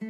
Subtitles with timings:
[0.00, 0.06] 话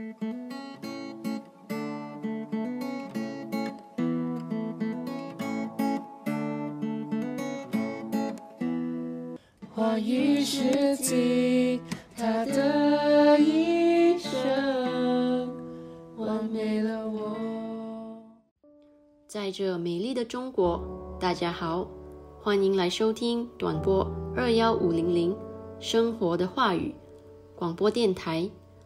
[9.98, 11.80] 语是尽
[12.16, 15.52] 他的一生，
[16.16, 17.36] 完美了我。
[19.26, 20.80] 在这美丽的中国，
[21.18, 21.88] 大家好，
[22.40, 25.36] 欢迎来收听短波二幺五零零
[25.80, 26.94] 生活的话语
[27.56, 28.48] 广播电台。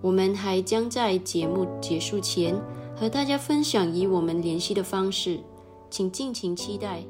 [0.00, 2.54] 我们还将在节目结束前
[2.94, 5.40] 和大家分享以我们联系的方式，
[5.90, 7.02] 请尽情期待。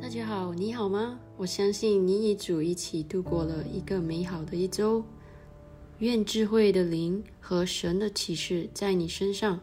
[0.00, 1.18] 大家好，你好吗？
[1.38, 5.02] 我相信你与主一起度过了一个美好的一周。
[6.00, 9.58] 愿智慧的灵和神的启示在你身上，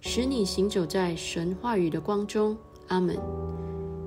[0.00, 2.56] 使你行走在神话语的光中。
[2.88, 3.16] 阿门。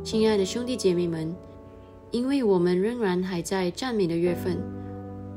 [0.04, 1.36] 亲爱的兄弟姐妹们，
[2.12, 4.62] 因为我们仍然还在赞美的月份。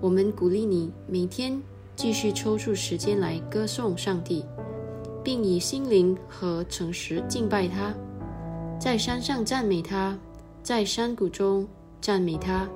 [0.02, 1.62] 我们鼓励你每天
[1.94, 4.44] 继续抽出时间来歌颂上帝，
[5.22, 7.94] 并以心灵和诚实敬拜他。
[8.80, 10.18] 在山上赞美他，
[10.60, 11.64] 在山谷中
[12.00, 12.68] 赞美他，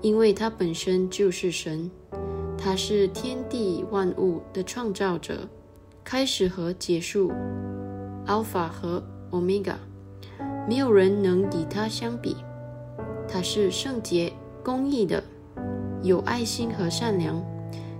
[0.00, 1.90] 因为他本身就是神，
[2.56, 5.48] 他是天地万物的创造者，
[6.04, 7.32] 开始和结束
[8.28, 9.02] ，Alpha 和
[9.32, 9.74] Omega，
[10.68, 12.36] 没有人能与他相比。
[13.26, 14.32] 他是圣洁、
[14.62, 15.20] 公义的，
[16.02, 17.42] 有爱心和善良，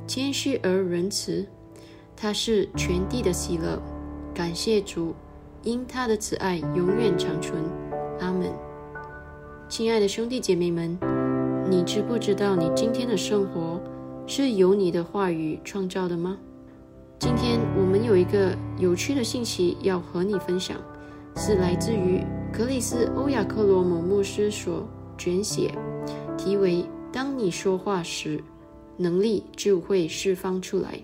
[0.07, 1.47] 谦虚而仁慈。
[2.17, 3.81] 他是全地的喜乐。
[4.35, 5.15] 感谢主，
[5.63, 7.63] 因他的慈爱永远长存。
[8.21, 8.53] 阿门。
[9.69, 10.99] 亲爱的兄弟姐妹们，
[11.71, 13.81] 你知不知道你今天的生活
[14.27, 16.37] 是由你的话语创造的吗？
[17.19, 20.77] 今天我们有一个有趣的信息要和你分享，
[21.37, 24.87] 是来自于克里斯·欧亚克罗姆牧师所。
[25.19, 25.75] 卷写，
[26.39, 28.43] 题为“当你说话时，
[28.97, 31.03] 能力就会释放出来”。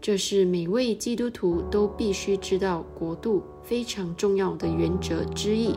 [0.00, 5.74] 这是每位基督徒都必须知道国度非常重要的原则之一。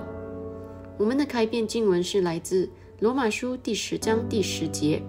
[0.98, 2.70] 我们的开篇经文是来自
[3.00, 5.02] 罗马书第十章第十节：“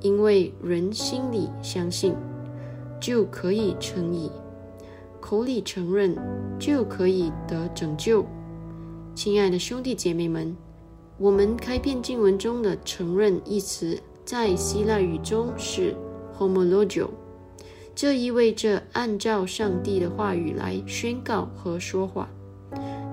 [0.00, 2.14] 因为人心里相信，
[3.00, 4.30] 就可以称义；
[5.20, 6.16] 口里承认，
[6.58, 8.24] 就可以得拯救。”
[9.16, 10.56] 亲爱的兄弟姐妹们。
[11.16, 15.94] 我们开篇经文中的“承认”一词，在希腊语中是
[16.36, 17.08] “homologio”，
[17.94, 22.28] 这意味着按照上帝的话语来宣告和说话，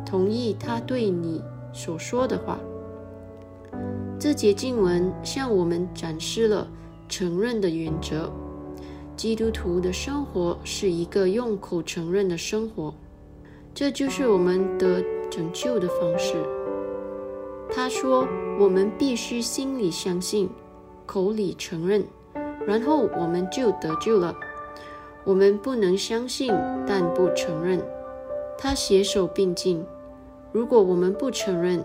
[0.04, 2.58] 同意他对你所说的话。
[4.20, 6.68] 这节经文向我们展示了
[7.08, 8.32] 承认的原则。
[9.16, 12.92] 基督徒的生活是一个用口承认的生活，
[13.76, 16.44] 这就是我们得拯救的方式。
[17.74, 18.28] 他说
[18.60, 20.50] ：“我们必须心里相信，
[21.06, 22.06] 口里承认，
[22.68, 24.36] 然后我们就得救了。
[25.24, 26.54] 我们不能相信
[26.86, 27.82] 但不承认，
[28.58, 29.86] 他携手并进。
[30.52, 31.82] 如果我们不承认，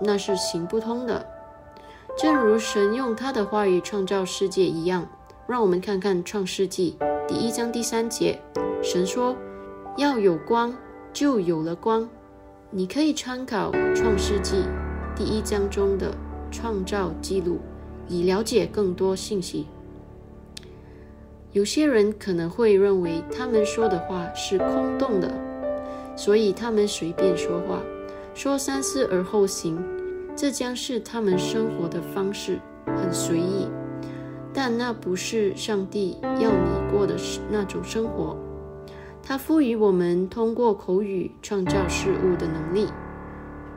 [0.00, 1.24] 那是行不通的。
[2.18, 5.08] 正如神用他的话语创造世界一样。
[5.46, 8.40] 让我们看看创世纪第一章第三节，
[8.82, 9.36] 神说：
[9.96, 10.76] 要有光，
[11.12, 12.08] 就有了光。
[12.70, 14.64] 你可以参考创世纪。”
[15.22, 16.14] 第一章中的
[16.50, 17.58] 创造记录，
[18.08, 19.66] 以了解更多信息。
[21.52, 25.30] 有些人可能会认为他们说的话是空洞的，
[26.16, 27.82] 所以他们随便说话，
[28.32, 29.78] 说三思而后行，
[30.34, 33.68] 这将是他们生活的方式，很随意。
[34.54, 37.16] 但那不是上帝要你过的
[37.50, 38.34] 那种生活。
[39.22, 42.88] 他赋予我们通过口语创造事物的能力。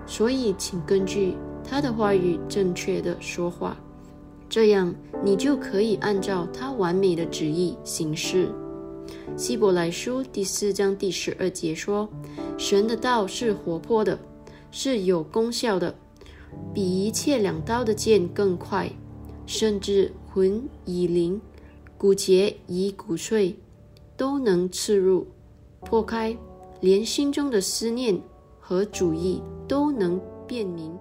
[0.05, 3.77] 所以，请根据他的话语正确的说话，
[4.49, 8.49] 这样你就可以按照他完美的旨意行事。
[9.35, 12.07] 希伯来书第四章第十二节说
[12.57, 14.19] ：“神的道是活泼的，
[14.71, 15.95] 是有功效的，
[16.73, 18.91] 比一切两刀的剑更快，
[19.45, 21.39] 甚至魂以灵、
[21.97, 23.55] 骨节以骨碎，
[24.15, 25.27] 都能刺入、
[25.81, 26.37] 破开，
[26.81, 28.21] 连心中的思念。”
[28.65, 30.97] 和主意都能辨明。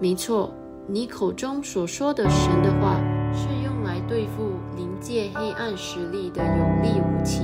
[0.00, 0.52] 没错，
[0.90, 2.98] 你口中所说的神的话，
[3.30, 7.42] 是用来对付临界黑暗实力的有力武器。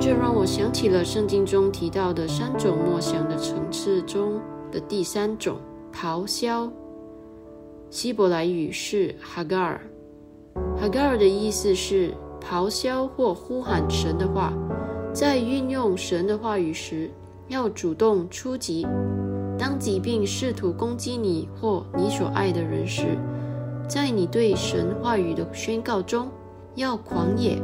[0.00, 4.40] 这让我想起了圣经中提到的三种默想的层次中
[4.72, 5.58] 的第三种——
[5.92, 6.72] 咆哮。
[7.90, 9.78] 希伯来语是哈嘎尔，
[10.74, 14.54] 哈嘎尔的意思是咆哮或呼喊神的话。
[15.12, 17.10] 在运用神的话语时，
[17.48, 18.86] 要主动出击。
[19.58, 23.18] 当疾病试图攻击你或你所爱的人时，
[23.88, 26.28] 在你对神话语的宣告中，
[26.74, 27.60] 要狂野，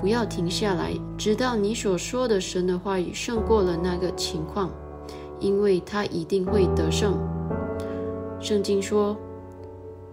[0.00, 4.70] 不要停下来，直到你所说的神的话语胜过了那个情况，
[5.40, 7.14] 因为他一定会得胜。
[8.38, 9.16] 圣经说：“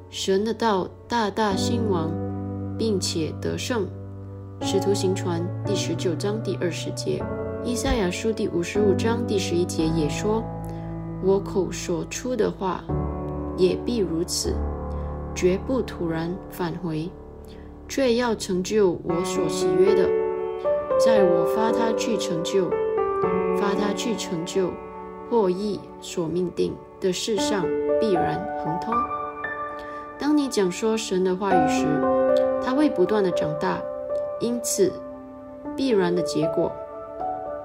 [0.10, 2.10] 神的道大大兴亡，
[2.78, 3.88] 并且得胜。”
[4.62, 7.24] 使徒行传第十九章第二十节，
[7.64, 10.44] 以赛亚书第五十五章第十一节也说
[11.22, 12.84] ：“我口所出的话，
[13.58, 14.56] 也必如此，
[15.36, 17.10] 绝不突然返回，
[17.88, 20.10] 却要成就我所喜悦的。
[21.04, 22.70] 在我发他去成就，
[23.58, 24.72] 发他去成就，
[25.30, 27.66] 或意所命定的事上。”
[28.00, 28.94] 必然亨通。
[30.18, 31.86] 当你讲说神的话语时，
[32.64, 33.78] 它会不断的长大，
[34.40, 34.90] 因此
[35.76, 36.72] 必然的结果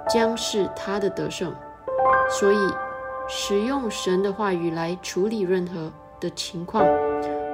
[0.08, 1.52] 将是他的得胜。
[2.30, 2.56] 所以，
[3.28, 6.86] 使用神的话语来处理任何的情况，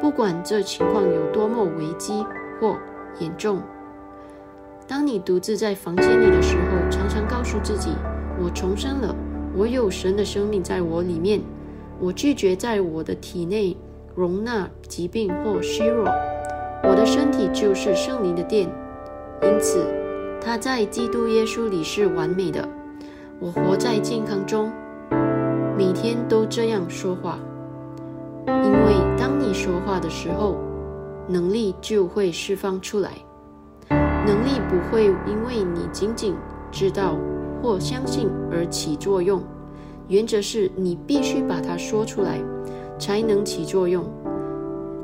[0.01, 2.25] 不管这情况有多么危机
[2.61, 2.77] 或
[3.19, 3.61] 严重。
[4.87, 7.91] 当你独自在房间里的时候，常常告诉自己
[8.43, 9.15] ：“我重生了，
[9.57, 11.41] 我有神的生命在我里面。”
[12.03, 13.77] 我拒绝在我的体内
[14.15, 16.07] 容纳疾病或虚弱。
[16.83, 18.67] 我的身体就是圣灵的殿，
[19.43, 19.85] 因此
[20.41, 22.67] 他在基督耶稣里是完美的。
[23.39, 24.73] 我活在健康中，
[25.77, 27.39] 每天都这样说话。
[28.47, 30.57] 因为当你说话的时候，
[31.29, 33.11] 能力就会释放出来。
[33.91, 36.35] 能力不会因为你仅仅
[36.71, 37.17] 知道
[37.63, 39.43] 或相信而起作用。
[40.09, 42.41] 原则是你必须把它说出来，
[42.99, 44.05] 才能起作用。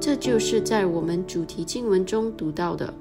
[0.01, 2.93] 这就是在我们主题经文中读到的。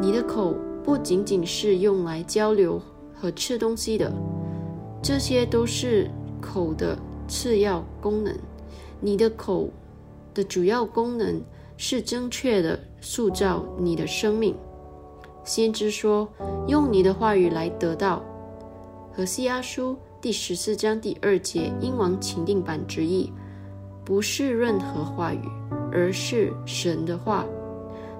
[0.00, 0.54] 你的口
[0.86, 2.80] 不仅仅是用来交流
[3.12, 4.12] 和吃东西的，
[5.02, 6.08] 这些都是
[6.40, 8.32] 口的次要功能。
[9.00, 9.68] 你的口
[10.32, 11.42] 的主要功能
[11.76, 14.54] 是正确的塑造你的生命。
[15.42, 16.28] 先知说
[16.68, 18.24] ：“用你的话语来得到。”
[19.12, 19.98] 和西阿书。
[20.18, 23.32] 第十四章第二节，英王钦定版之意，
[24.04, 25.40] 不是任何话语，
[25.92, 27.44] 而是神的话。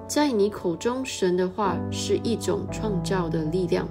[0.09, 3.89] 在你口中，神的话是一种创造的力量，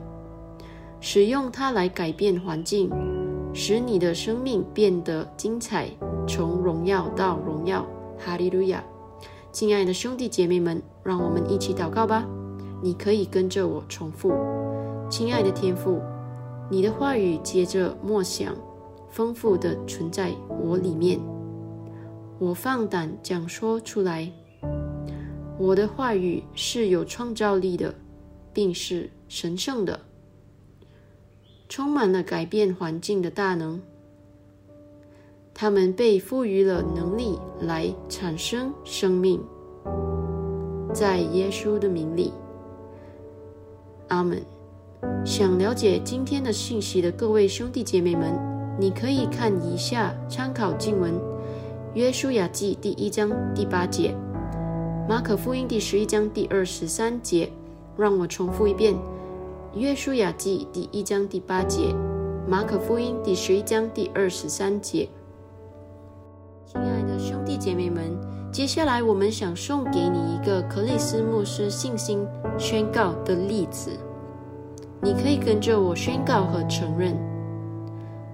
[1.01, 2.89] 使用它来改变环境，
[3.53, 5.89] 使你的生命变得精彩，
[6.25, 7.85] 从荣耀到荣耀。
[8.17, 8.81] 哈利路亚！
[9.51, 12.25] 亲爱的兄弟姐妹们，让我们一起祷告吧。
[12.81, 14.31] 你可以跟着我重复：
[15.09, 16.01] 亲爱的天父。
[16.71, 18.55] 你的话语接着默想，
[19.09, 20.31] 丰富的存在
[20.63, 21.19] 我里面。
[22.39, 24.31] 我放胆讲说出来。
[25.57, 27.95] 我的话语是有创造力的，
[28.53, 29.99] 并是神圣的，
[31.69, 33.81] 充满了改变环境的大能。
[35.53, 39.41] 他们被赋予了能力来产生生命。
[40.93, 42.33] 在耶稣的名里，
[44.09, 44.41] 阿门。
[45.25, 48.37] 想了解今天的信息的各位兄弟姐妹们，
[48.77, 51.13] 你可以看以下参考经文：
[51.93, 54.13] 约书亚记第一章第八节，
[55.07, 57.51] 马可福音第十一章第二十三节。
[57.95, 58.95] 让我重复一遍：
[59.75, 61.95] 约书亚记第一章第八节，
[62.47, 65.07] 马可福音第十一章第二十三节。
[66.65, 68.17] 亲爱的兄弟姐妹们，
[68.51, 72.25] 接下来我们想送给你一个克里斯牧师信心
[72.57, 73.91] 宣告的例子。
[75.01, 77.15] 你可以跟着我宣告和承认，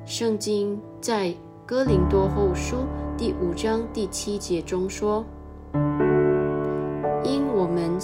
[0.05, 1.35] 圣经在
[1.65, 2.77] 哥林多后书
[3.17, 5.25] 第五章第七节中说：“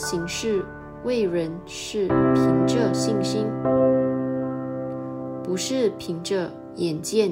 [0.09, 0.63] 行事
[1.03, 3.45] 为人是凭着信心，
[5.43, 7.29] 不是凭着眼见。”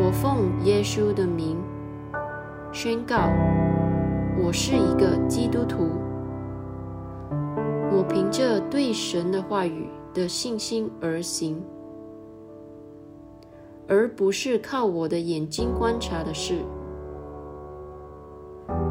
[0.00, 1.58] 我奉耶稣的名
[2.72, 3.28] 宣告，
[4.42, 5.90] 我是一个基督徒。
[7.92, 11.62] 我凭着对神的话语的信心而行，
[13.86, 16.54] 而不是靠我的眼睛观察的事。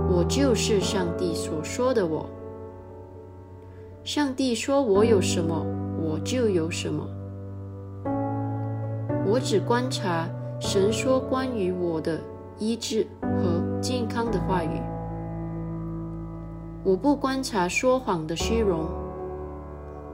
[0.09, 2.25] 我就是上帝所说的我。
[4.03, 5.65] 上帝说我有什么，
[6.01, 7.07] 我就有什么。
[9.25, 10.27] 我只观察
[10.59, 12.19] 神说关于我的
[12.57, 14.81] 医治和健康的话语。
[16.83, 18.85] 我不观察说谎的虚荣。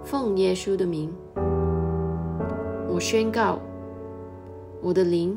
[0.03, 1.11] 奉耶稣的名，
[2.87, 3.59] 我宣告，
[4.81, 5.35] 我的灵、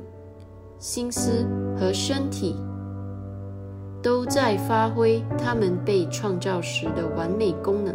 [0.79, 2.55] 心思和身体
[4.03, 7.95] 都在发挥他们被创造时的完美功能。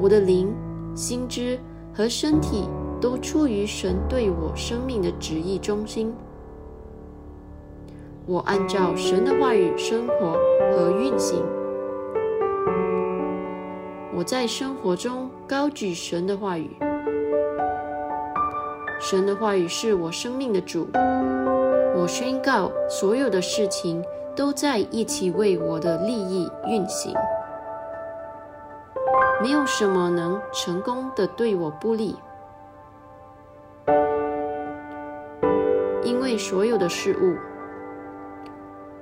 [0.00, 0.54] 我的灵、
[0.94, 1.58] 心知
[1.92, 2.68] 和身体
[3.00, 6.14] 都处于神对我生命的旨意中心。
[8.26, 10.36] 我按照神的话语生活
[10.72, 11.44] 和运行。
[14.14, 16.70] 我在生活中高举神的话语，
[18.98, 20.88] 神的话语是我生命的主。
[21.98, 24.04] 我宣告，所有的事情
[24.36, 27.14] 都在一起为我的利益运行，
[29.42, 32.14] 没有什么能成功的对我不利，
[36.04, 37.34] 因为所有的事物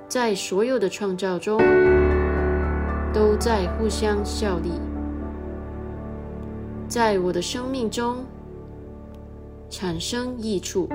[0.07, 1.59] 在所有的创造中
[3.13, 4.71] 都在互相效力。
[6.87, 8.23] 在我的生命中
[9.69, 10.87] 产生益处，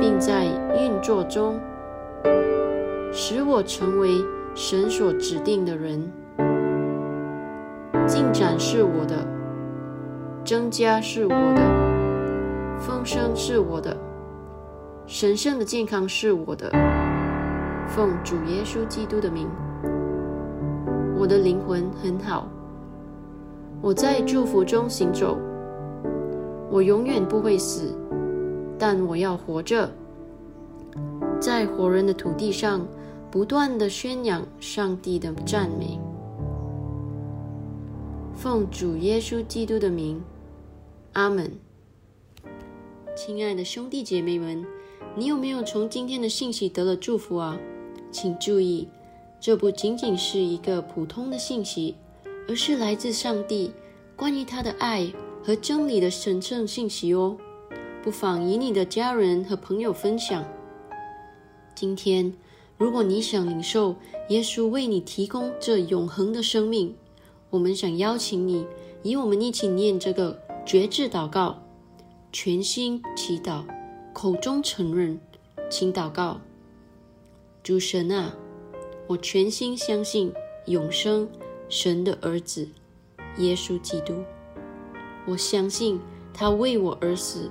[0.00, 0.46] 并在
[0.78, 1.58] 运作中
[3.12, 4.10] 使我成为
[4.54, 6.10] 神所指定的人。
[8.06, 9.26] 进展是我的，
[10.44, 11.60] 增加是我的，
[12.78, 13.96] 丰盛是我的，
[15.06, 16.70] 神圣的健康是我的。
[17.88, 19.48] 奉主耶稣基督的名，
[21.18, 22.48] 我的灵魂很好。
[23.80, 25.38] 我在祝福中行走，
[26.70, 27.95] 我永远不会死，
[28.78, 29.90] 但我要活着，
[31.40, 32.86] 在活人的土地上
[33.30, 35.98] 不断的宣扬上帝的赞美。
[38.34, 40.22] 奉主耶稣基督的名，
[41.12, 41.52] 阿门。
[43.16, 44.64] 亲爱的兄弟姐妹们，
[45.14, 47.58] 你有没有从今天的信息得了祝福啊？
[48.10, 48.88] 请注意，
[49.40, 51.96] 这不仅仅是一个普通的信息。
[52.48, 53.72] 而是来自上帝
[54.14, 55.12] 关于他的爱
[55.42, 57.36] 和真理的神圣信息哦，
[58.06, 60.44] 不妨与你的家人和朋友分享。
[61.74, 62.32] 今天，
[62.78, 63.96] 如果你想领受
[64.28, 66.94] 耶稣为你提供这永恒的生命，
[67.50, 68.64] 我们想邀请你
[69.02, 71.60] 与我们一起念这个绝志祷告，
[72.30, 73.64] 全心祈祷，
[74.12, 75.18] 口中承认，
[75.68, 76.40] 请祷告：
[77.64, 78.36] 主神啊，
[79.08, 80.32] 我全心相信
[80.66, 81.28] 永生。
[81.68, 82.68] 神的儿子
[83.38, 84.14] 耶稣基督，
[85.26, 86.00] 我相信
[86.32, 87.50] 他为我而死，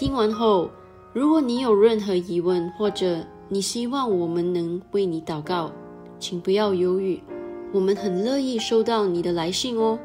[0.00, 0.70] 听完后，
[1.12, 3.18] 如果你有任何疑问，或者
[3.50, 5.70] 你希望我们能为你祷告，
[6.18, 7.22] 请不要犹豫，
[7.70, 9.98] 我们很乐意收到你的来信哦。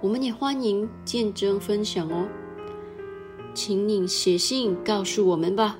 [0.00, 2.26] 我们也欢迎见证分享哦，
[3.54, 5.78] 请你写信告诉我们吧。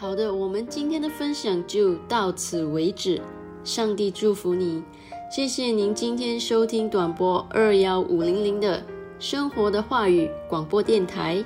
[0.00, 3.20] 好的，我们今天的分享就到此为止。
[3.62, 4.82] 上帝祝福你，
[5.30, 8.82] 谢谢您今天收听短波二幺五零零的
[9.18, 11.44] 生活的话语广播电台。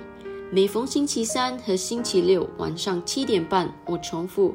[0.52, 4.54] 每逢星期三和星期六晚上七点半，我重复：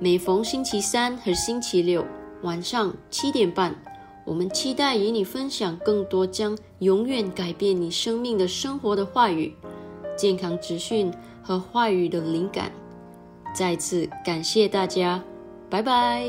[0.00, 2.02] 每逢星期三和星期六
[2.40, 3.78] 晚上七点半，
[4.24, 9.54] 我们期待与你分享更多将永远改变你生命的生活的话语、
[10.16, 12.72] 健康资讯和话语的灵感。
[13.54, 15.22] 再次感谢大家，
[15.70, 16.24] 拜拜。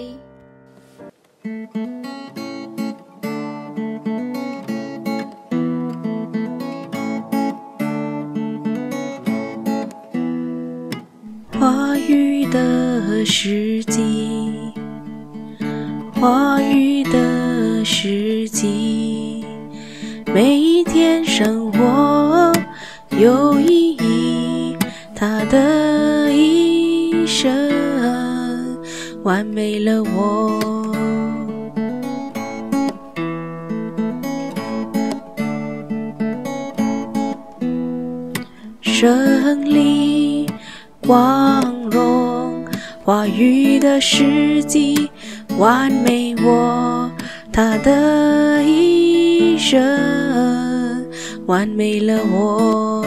[41.85, 42.65] 光荣，
[43.03, 45.09] 话语的时机，
[45.57, 47.11] 完美我
[47.51, 51.05] 他的一生，
[51.45, 53.05] 完美了我。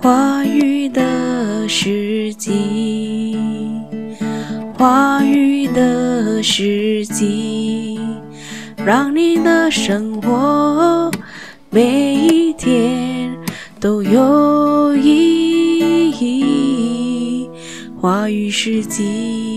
[0.00, 3.38] 话语的时机，
[4.76, 7.83] 话语的时机。
[8.84, 11.10] 让你的生活
[11.70, 13.34] 每一天
[13.80, 17.48] 都有意义。
[17.98, 19.53] 话语世纪。